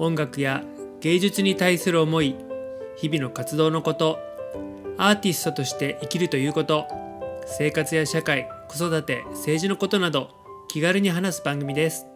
[0.00, 0.64] 音楽や
[1.00, 2.34] 芸術に対する思い
[2.96, 4.18] 日々の活動のこと
[4.96, 6.86] アーティストとして生きるということ
[7.44, 10.30] 生活や社会子育て政治のことなど
[10.68, 12.06] 気軽に話す番組です。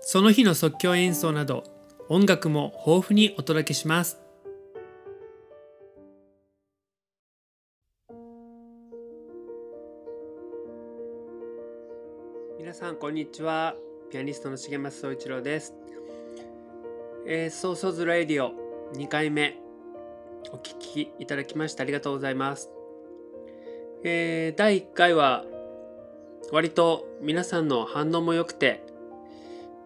[0.00, 1.64] その日の即興演奏など
[2.08, 4.20] 音楽も豊富にお届けします。
[12.60, 13.74] 皆さんこんにちは。
[14.12, 15.85] ピアニストの重松総一郎です。
[17.28, 18.52] えー、ソーソーズラディオ
[18.94, 19.56] 2回目
[20.52, 22.70] お聞きいただきましてありがとうございます。
[24.04, 25.44] えー、第1回は
[26.52, 28.84] 割と皆さんの反応も良くて、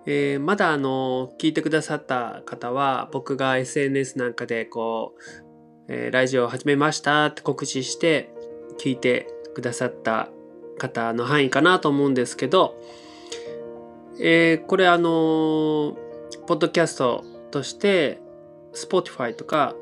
[0.05, 5.21] えー、まだあの聞いてくださった方は僕が SNS なんかでこう、
[5.89, 8.35] えー、ラジオを始めましたって告知して
[8.79, 10.29] 聞いてくださった
[10.77, 12.77] 方の範囲かなと思うんですけど、
[14.21, 15.97] えー、これあの
[16.47, 18.21] ポッドキャストとして
[18.73, 19.75] Spotify とか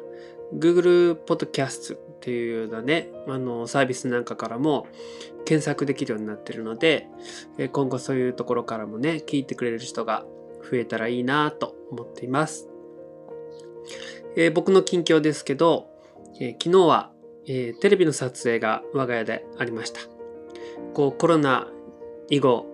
[0.55, 4.87] Google Podcast っていうようなね、あのサービスなんかからも
[5.45, 7.07] 検索できるようになってるので、
[7.73, 10.25] 今後そういうところからもね、聞いてくれる人が
[10.71, 12.69] 増えたらいいなと思っています。
[14.37, 15.89] えー、僕の近況ですけど、
[16.41, 17.11] えー、昨日は、
[17.47, 20.01] えー、テレビの撮影が我が家でありました。
[20.95, 21.69] こうコロナ
[22.31, 22.67] 以後、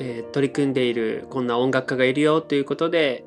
[0.00, 3.24] え取り組んでいるこんな音楽家がいるよということで、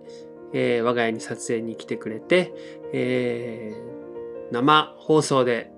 [0.54, 2.54] えー、我が家に撮影に来てくれて、
[2.94, 5.72] えー、生放送で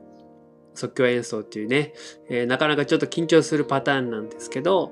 [0.74, 1.94] 即興演奏っていうね、
[2.30, 4.92] えー、なかなかちょっと緊張するパターンなんですけど、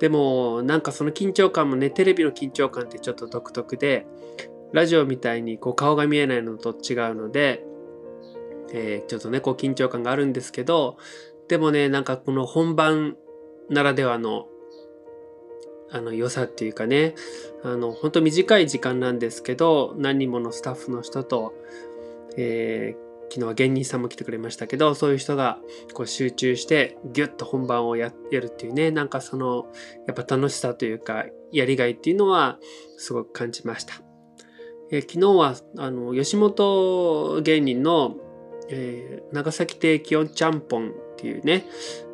[0.00, 4.06] でもなんかその緊張感もね、テレビの緊張感ってちょっと独特で、
[4.72, 7.64] ラジオみたいにこう顔が見えないのと違うので、
[8.72, 10.98] えー、ちょっとね、こう緊張感があるんですけど、
[11.48, 13.16] でもね、なんかこの本番
[13.70, 14.46] ならではの
[15.90, 17.14] あの良さっていうかね
[17.62, 21.54] あの本当短い時間なんですけど何人ものスタッフの人と、
[22.36, 25.58] えー、昨日は芸人さんも来てくれましたけどそういう人が
[25.94, 29.66] こう集中してギュッと本番をやるっていうねなんかその
[30.06, 32.58] やっぱ楽しさというかやりがいっていうのは
[32.96, 33.94] すごく感じました。
[34.90, 38.16] えー、昨日はあの吉本芸人の、
[38.70, 41.64] えー、長崎亭きよんちゃんぽんっていうね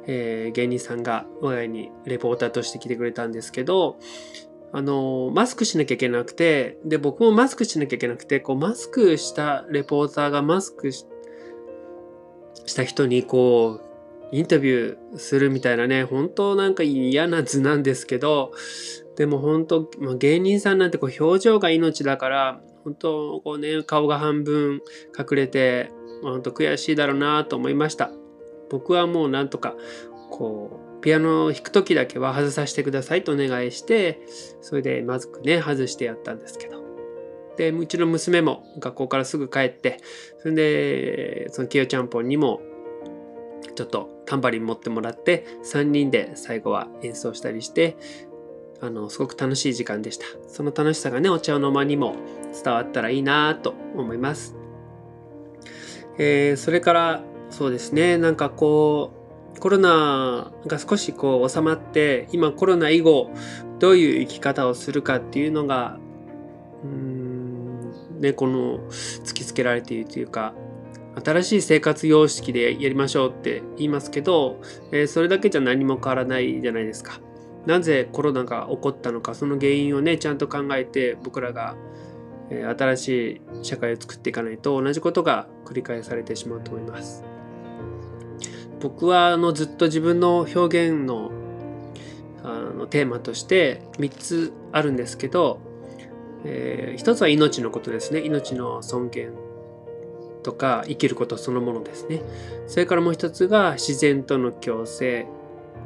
[0.06, 3.98] えー、芸人さんが我が家にレポーターとして来てくれたんですけど、
[4.72, 11.06] あの、マスクしなきゃいけなくて、で、僕もマスクしなきゃいけなくて、こう、マスクしたレポーターがマスクし
[12.74, 13.94] た人に、こう、
[14.32, 18.50] インタビューするみたいなね、本当なんか嫌な図なんですけど、
[19.14, 24.80] でも本当、まあ、芸人さんなんてこう表情が命だから、本当こうね、顔が半分
[25.16, 25.92] 隠れて、
[26.22, 28.10] 本当悔しいだろうなと思いました。
[28.70, 29.74] 僕はもうなんとか
[30.30, 34.22] こうピアノを弾く時だけは外させてくださいとお願いして
[34.62, 36.84] それでまずくね外してやったんですけど。
[37.56, 40.00] でうちの娘も学校からすぐ帰って
[40.38, 42.60] それでそのきよちゃんぽんにも
[43.76, 47.96] ちょっとタンバリン持ってもらって3人で最後は演奏したりして
[48.80, 50.26] あのすごく楽しい時間でした。
[50.48, 52.16] その楽しさがねお茶を飲まにも
[52.64, 54.54] 伝わったらいいなと思います、
[56.18, 57.22] えー、それから
[57.56, 59.12] そうですねなんかこ
[59.56, 63.30] うコロナが少しこう収まって今コロナ以後
[63.78, 66.00] どういう生き方をするかっていうのが
[66.82, 70.52] うんねこの突きつけられているというか
[71.24, 74.60] 新しい生活様式でやりましょうって言いますけど、
[74.90, 77.20] えー、それだけじゃ何も変わらないじゃないですか。
[77.66, 81.76] なぜコロナが起こったのかその原因をねちゃんと考えて僕らが
[82.50, 87.33] 新しい社会を作っていかないと同じことが繰り返されてしまうと思います。
[88.84, 91.32] 僕はあのずっと自分の表現の
[92.42, 95.58] あのテーマとして3つあるんですけど、
[96.44, 98.20] えー、1つは命のことですね。
[98.20, 99.32] 命の尊厳
[100.42, 102.20] とか生きることそのものですね。
[102.66, 105.26] それからもう1つが自然との共生。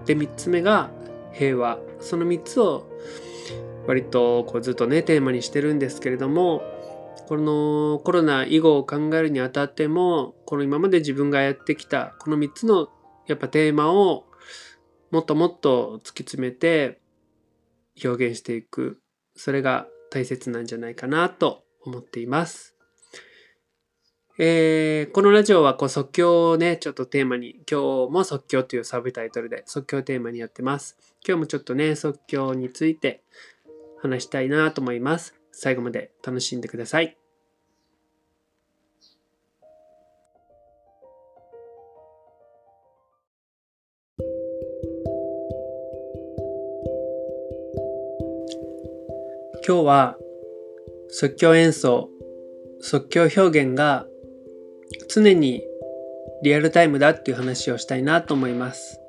[0.05, 0.91] で3つ目が
[1.33, 1.79] 平和。
[2.01, 2.89] その3つを
[3.87, 6.65] 割とこうずっとねテーマにしてるんですけれども
[7.27, 12.89] このコロナ以後を考えるにあたってもこの今まで自分がやってきたこの3つの
[13.27, 14.25] やっぱテーマを
[15.11, 17.01] もっともっと突き詰めて
[18.03, 19.01] 表現していく
[19.37, 22.75] それが大切なんじゃないかなと思っています。
[24.41, 30.97] えー、このラジオはこう即興をね、ちょっとテーマに、今日も即興というサブタイトルで即興テーマにやってます。
[31.27, 33.25] 今日もちょっとね、即興について
[34.01, 35.38] 話したいなと思います。
[35.61, 37.19] 最後まで楽しんでください。
[49.67, 50.17] 今日は
[51.09, 52.09] 即興演奏、
[52.81, 54.07] 即興表現が
[55.09, 55.65] 常に
[56.45, 59.01] リアルタイムだっていう話をしたいなと思います。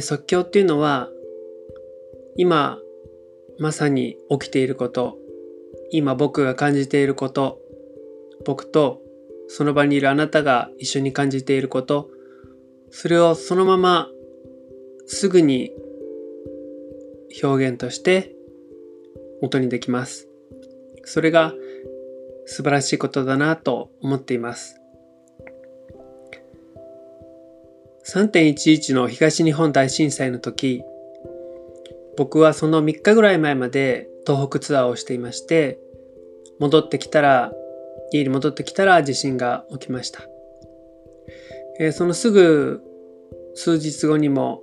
[0.00, 1.08] 即興っていうのは
[2.36, 2.78] 今
[3.60, 5.18] まさに起きていること
[5.92, 7.60] 今僕が感じていること
[8.44, 9.00] 僕と
[9.48, 12.10] その場にいるあなたが一緒に感じていること
[12.90, 14.08] それをそのまま
[15.06, 15.72] すぐに
[17.42, 18.34] 表現として
[19.40, 20.28] 元にできます。
[21.04, 21.54] それが
[22.46, 24.80] 素晴らしいことだなと思っています。
[28.06, 30.82] 3.11の東日本大震災の時、
[32.20, 35.78] 僕はその3日ぐらい前まで東北ツアーをしていまして、
[36.58, 37.50] 戻ってきたら、
[38.12, 40.20] 家に戻ってきたら地震が起きました。
[41.78, 42.82] えー、そのすぐ
[43.54, 44.60] 数日後にも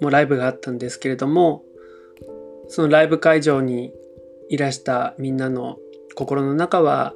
[0.00, 1.64] もうライブがあったんですけれども、
[2.68, 3.92] そのライブ会場に
[4.48, 5.78] いらしたみんなの
[6.14, 7.14] 心の中は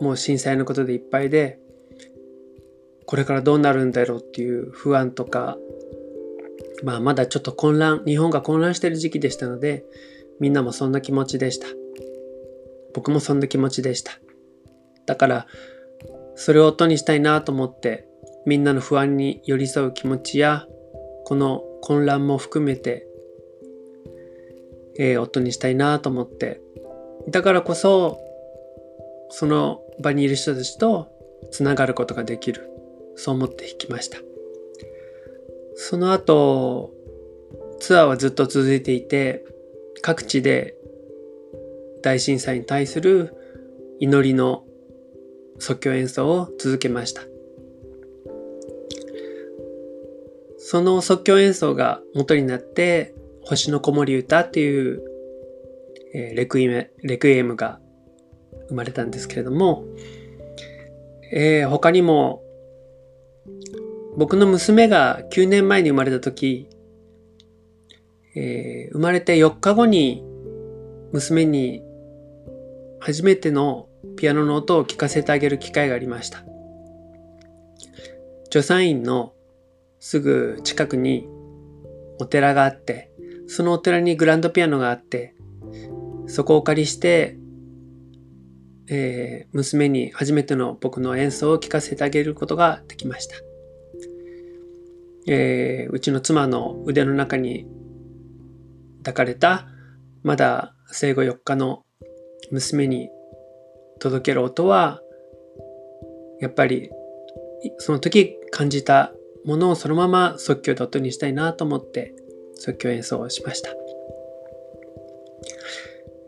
[0.00, 1.58] もう震災のことでいっぱいで
[3.04, 5.58] これからどうなるんだろうっていう不安とか
[6.82, 9.84] まあまだちょっと混乱日本が混乱してる時期でしたので
[10.40, 11.66] みんなもそんな気持ちでした。
[12.94, 14.12] 僕もそんな気持ちでした。
[15.06, 15.46] だから
[16.34, 18.06] それを音にしたいなと思って
[18.46, 20.66] みんなの不安に寄り添う気持ちや
[21.24, 23.06] この混乱も含めて、
[24.98, 26.60] えー、音にしたいなと思って。
[27.28, 28.20] だからこそ
[29.30, 31.08] その場にいる人たちと
[31.50, 32.70] つながることができる。
[33.16, 34.18] そう思って弾きました。
[35.76, 36.92] その後
[37.78, 39.44] ツアーはずっと続いていて
[40.02, 40.74] 各地で
[42.02, 43.34] 大震災に対する
[44.00, 44.64] 祈りの
[45.58, 47.22] 即興演奏を続けました。
[50.58, 53.14] その即興演奏が元になって
[53.44, 55.02] 「星の子守歌」っていう、
[56.12, 57.80] えー、レクイエレクイエムが
[58.68, 59.84] 生まれたんですけれども、
[61.32, 62.42] えー、他にも
[64.16, 66.68] 僕の娘が9年前に生まれた時、
[68.34, 70.24] えー、生まれて4日後に
[71.12, 71.82] 娘に
[73.00, 76.44] 初めてのピアノの音を聞かせてあげる機会がありました。
[78.50, 79.32] 助産院の
[80.00, 81.28] すぐ近くに
[82.18, 83.10] お寺があって、
[83.46, 85.34] そのお寺にグランドピアノがあって、
[86.26, 87.36] そこをお借りして
[88.88, 93.36] えー、娘に初めての僕の演奏を聴かせてあげることができました。
[95.26, 97.66] えー、うちの妻の腕の中に
[98.98, 99.66] 抱かれた
[100.22, 101.84] まだ生後4日の
[102.50, 103.10] 娘に
[103.98, 105.00] 届ける音は
[106.40, 106.90] やっぱり
[107.78, 109.12] その時感じた
[109.44, 112.14] ものをそのまま即興で音にしたいなと思って
[112.56, 113.70] 即興演奏をしました。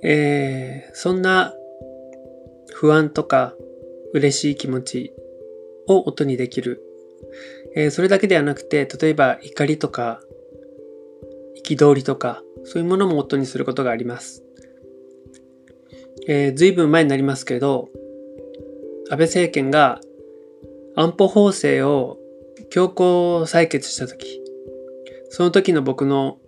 [0.02, 1.54] えー、そんな
[2.74, 3.54] 不安とか
[4.12, 5.12] 嬉しい気持ち
[5.88, 6.82] を音にできる。
[7.74, 10.20] え、それだけではなくて、例えば怒りとか
[11.68, 14.42] 憤りとか、そういうものも音にすることがあります。
[16.26, 17.88] えー、随分前になりますけど、
[19.10, 20.00] 安倍政権が
[20.96, 22.18] 安保法制を
[22.70, 24.42] 強行採決した時、
[25.30, 26.38] その時の僕の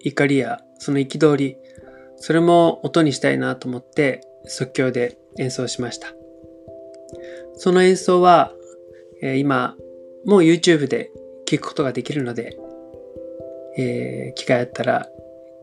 [0.00, 1.56] 怒りやその憤り、
[2.16, 6.08] それも音にしたいなと思って即興で演奏しました。
[7.56, 8.52] その演奏は、
[9.22, 9.76] えー、今、
[10.26, 11.10] もう YouTube で
[11.46, 12.56] 聴くことができるので、
[13.76, 15.08] えー、機会あったら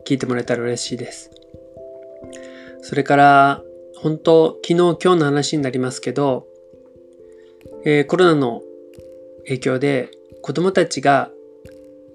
[0.06, 1.30] 聞いてもらえたら嬉しいです。
[2.82, 3.62] それから、
[3.96, 6.46] 本当、昨日、今日の話になりますけど、
[7.84, 8.62] えー、コロナの
[9.44, 11.30] 影響で子供たちが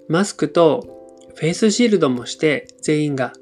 [0.08, 0.86] マスクと
[1.36, 3.34] フェイスシールドもして全員が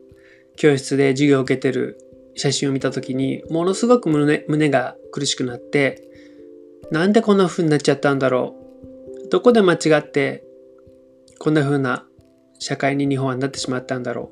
[0.55, 1.97] 教室で授業を受けてる
[2.35, 6.03] 写真を見た時にものすごく胸胸が苦しくなって
[6.91, 8.64] なんでこんな風になっちゃったんだろう
[9.35, 10.45] どこで間違って
[11.39, 12.05] こんな風な
[12.57, 14.31] 社会に日本はなってしまったんだろ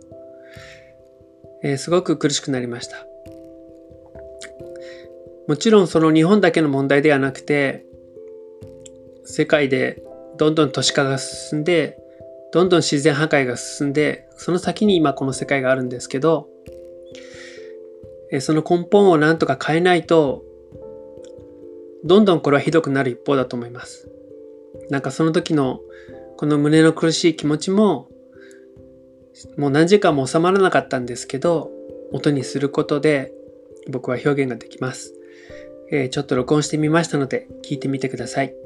[1.61, 3.05] う、えー、すごく苦しくなりました
[5.49, 7.83] もちろんその日本だけの問題ではなくて
[9.25, 10.01] 世界で
[10.37, 11.97] どんどん都市化が進んで
[12.53, 16.47] どんどん自然破壊が進んでその先に今この世界があるんですけど
[18.39, 20.43] その根本をなんとか変えないと、
[22.05, 24.09] どんどんこれはひどくなる一方だと思います。
[24.89, 25.79] なんかその時の
[26.37, 28.09] この胸の苦しい気持ちも、
[29.57, 31.71] もう何時間も収まらなかったんですけど、
[32.11, 33.31] 音にすることで
[33.89, 35.13] 僕は表現ができます。
[35.91, 38.62] えー、ちょっと録音してみましたので聞いてみてください。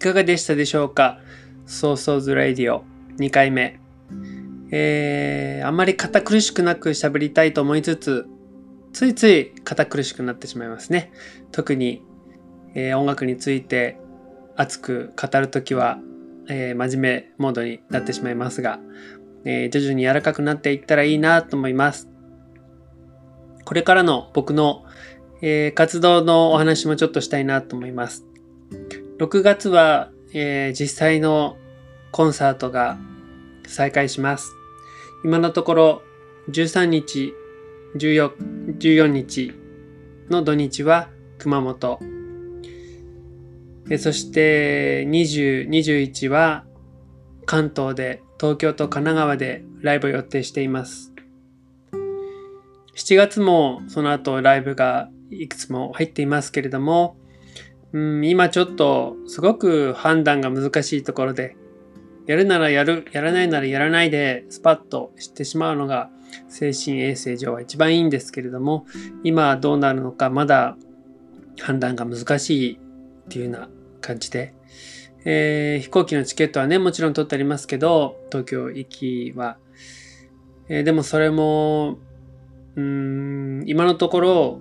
[0.00, 1.20] かがでしたでしょうか？
[1.66, 2.84] ソーソーズラディオ
[3.18, 3.78] 2回目。
[4.72, 8.26] えー、あんまり堅苦しくなく喋りたいと思いつつ、
[8.92, 11.12] ついつい堅苦しくなってしまいますね。
[11.52, 12.02] 特に、
[12.74, 13.98] えー、音楽について
[14.56, 15.98] 熱く語るときは、
[16.48, 18.80] えー、真面目モードになってしまいますが、
[19.44, 22.08] えー、徐々に柔らかくなっていったらいいなと思います。
[23.64, 24.84] これからの僕の、
[25.42, 28.29] え活動のお話もちょっとしたいなと思います。
[29.20, 31.58] 6月は、えー、実際の
[32.10, 32.96] コンサートが
[33.66, 34.54] 再開します。
[35.22, 36.02] 今のところ
[36.48, 37.34] 13日、
[37.96, 39.52] 14, 14日
[40.30, 42.00] の土日は熊本。
[43.90, 46.64] えそして20、21は
[47.44, 51.12] 関東で東京と神奈川でライブを予定しています。
[52.96, 57.19] 7月もその後ライブがいくつも入っていますけれども、
[57.92, 61.56] うん、今ちょっとすごく判断が難しいところで、
[62.26, 66.10] やるならやる、やらないならやらないでスパッとしてしまうのが
[66.48, 68.86] 精神衛生上は一番いいんですけれども、
[69.24, 70.76] 今どうなるのかまだ
[71.60, 73.68] 判断が難しいっていうような
[74.00, 74.54] 感じで、
[75.24, 79.58] えー、飛行機のチケットはね、もちろん取ってありますけど、東京行きは。
[80.68, 81.98] えー、でもそれも、
[82.76, 84.60] うん、今のところ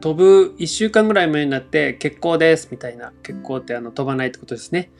[0.00, 3.12] 飛ぶ1週間ぐらい前になって欠航ですみたいな。
[3.22, 4.90] 欠航ってあの飛ばないってことですね。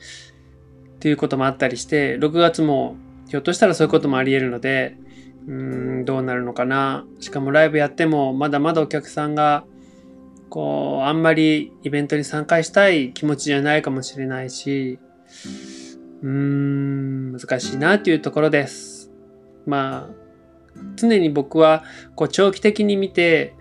[0.95, 2.97] っていうこともあったりして6月も
[3.29, 4.97] ひょっとしたらそういうこともあり得るので
[5.47, 5.53] うー
[6.01, 7.05] んどうなるのかな。
[7.19, 9.63] しかもライブやってもまだまだお客さんが
[10.49, 14.99] こうあんまりイベントに参加したい気持ちじゃないかもしれないし
[16.21, 19.11] うーん難しいなっていうところです。
[19.65, 20.19] まあ
[20.95, 21.83] 常に僕は
[22.15, 23.55] こう長期的に見て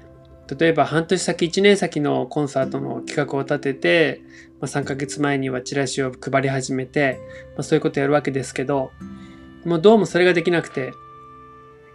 [0.56, 4.22] 例えば半年先1年先のコンサートの企画を立てて、
[4.60, 7.20] まあ、3ヶ月前にはチラシを配り始めて、
[7.54, 8.90] まあ、そういうことやるわけですけど
[9.64, 10.92] もうどうもそれができなくて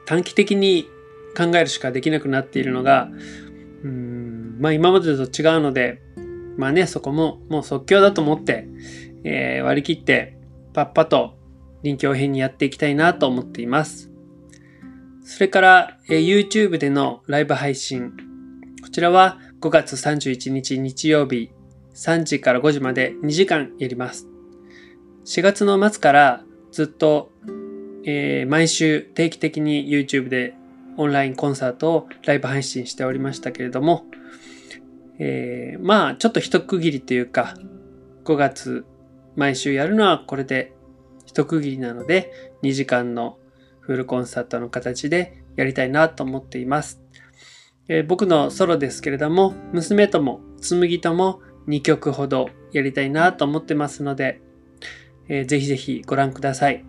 [0.05, 0.87] 短期的に
[1.35, 3.09] 考えるしかできなくなっているのが
[3.83, 6.01] うんまあ今までと違うので
[6.55, 8.67] まあねそこももう即興だと思って、
[9.23, 10.37] えー、割り切って
[10.73, 11.39] パッパと
[11.81, 14.09] 臨機応変にやっていきたいなと思っています。
[15.25, 18.13] それから、えー、YouTube でのライブ配信
[18.93, 21.49] ちらは5月31日日曜日
[21.95, 24.27] 3時から5時まで2時間やります。
[25.25, 27.31] 4月の末からずっと、
[28.05, 30.53] えー、毎週定期的に YouTube で
[30.97, 34.05] オンラインコンサートをライブ配信しておりましたけれども、
[35.17, 37.55] えー、まあちょっと一区切りというか
[38.25, 38.85] 5月
[39.35, 40.71] 毎週やるのはこれで
[41.25, 42.31] 一区切りなので
[42.61, 43.39] 2時間の
[43.79, 47.02] フルコンサートの形でやりたいなと思っています。
[47.87, 54.41] えー、僕のソロですけれども娘とも紬とも2曲ほどやりたいなと思ってますので、
[55.27, 56.83] えー、ぜひぜひご覧ください。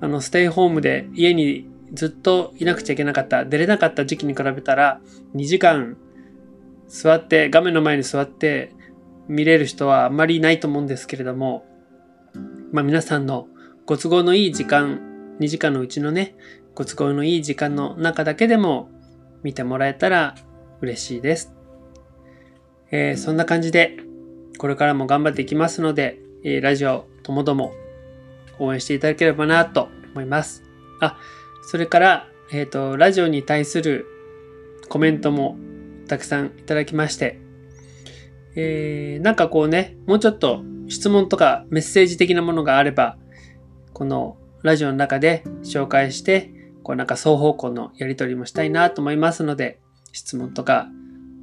[0.00, 5.00] あの、ステイホームで家にずっといなくちゃいけなかった、出れなかった時期に比べたら、
[5.34, 5.96] 2時間
[6.88, 8.72] 座って、画面の前に座って
[9.28, 11.64] 見れる人はあんまりいないと思うんですけれども、
[12.72, 13.48] まあ皆さんの
[13.86, 15.00] ご都合のいい時間、
[15.40, 16.36] 2時間のうちのね、
[16.74, 18.90] ご都合のいい時間の中だけでも
[19.46, 20.34] 見てもらえたら
[20.80, 21.54] 嬉しいです。
[22.90, 23.96] えー、そんな感じで、
[24.58, 27.72] これからも頑張っていきますので、えー、ラジオともども
[28.58, 30.64] 応援していただければなと思います。
[31.00, 31.16] あ、
[31.70, 34.06] それから、えっ、ー、と、ラジオに対する
[34.88, 35.56] コメントも
[36.08, 37.38] たくさんいただきまして、
[38.56, 43.16] えー、なんかこうね、もうちょっと質問とかメッセージ的なものがあれば、
[43.92, 46.50] このラジオの中で紹介して、
[46.86, 49.80] こうなんか双方向のやり取りもしたいなと思いますので、
[50.12, 50.88] 質問とか、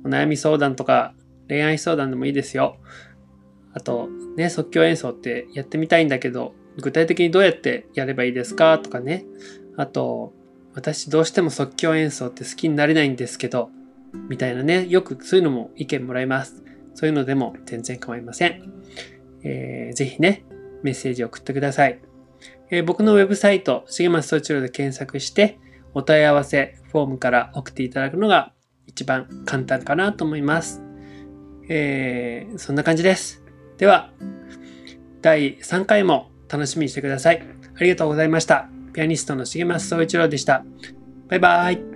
[0.06, 1.16] お悩み相談とか、
[1.50, 2.78] 恋愛相談でもいいですよ。
[3.74, 4.08] あと、
[4.38, 9.26] ね、即興演奏ってやってみたいんだけど、具体的にどうやってやればいいですかとかね。
[9.76, 10.32] あと、
[10.76, 13.70] 私どうしても即興演奏って好きになれないんですけど、
[14.30, 16.64] みたいなね、よくそういうのも意見もらいます。
[16.94, 18.72] そういうのでも全然構いません。
[19.44, 20.46] えー、ぜひね、
[20.84, 22.00] メッセージを送ってください。
[22.74, 25.60] えー、僕のウェブサイト、重松総一郎で検索して、
[25.94, 28.52] お問い合わせフォームから送っていただくのが
[28.88, 30.82] 一番簡単かなと思います。
[31.70, 33.44] えー、そんな感じです。
[33.78, 34.10] では、
[35.22, 37.44] 第3回も楽しみにしてください。
[37.76, 38.68] ありがとうございました。
[38.92, 40.66] ピアニストの重松総一郎でした。
[41.28, 41.93] バイバーイ。